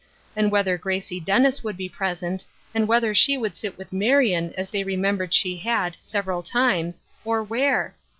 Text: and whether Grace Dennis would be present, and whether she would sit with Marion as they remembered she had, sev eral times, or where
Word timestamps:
and 0.35 0.49
whether 0.49 0.79
Grace 0.79 1.13
Dennis 1.23 1.63
would 1.63 1.77
be 1.77 1.87
present, 1.87 2.43
and 2.73 2.87
whether 2.87 3.13
she 3.13 3.37
would 3.37 3.55
sit 3.55 3.77
with 3.77 3.93
Marion 3.93 4.51
as 4.57 4.71
they 4.71 4.83
remembered 4.83 5.31
she 5.31 5.57
had, 5.57 5.95
sev 5.99 6.25
eral 6.25 6.43
times, 6.43 7.03
or 7.23 7.43
where 7.43 7.95